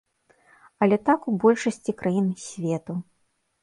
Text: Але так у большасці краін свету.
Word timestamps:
Але 0.85 0.99
так 1.11 1.19
у 1.33 1.35
большасці 1.45 1.97
краін 2.03 2.35
свету. 2.49 2.93